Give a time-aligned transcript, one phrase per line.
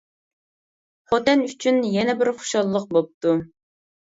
[1.11, 3.37] خوتەن ئۈچۈن يەنە بىر خۇشاللىق بوپتۇ.